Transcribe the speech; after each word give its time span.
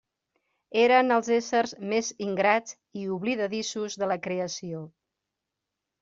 Eren 0.83 1.15
els 1.15 1.27
éssers 1.33 1.73
més 1.91 2.07
ingrats 2.27 2.75
i 3.01 3.03
oblidadissos 3.15 3.99
de 4.05 4.09
la 4.13 4.17
creació. 4.29 4.81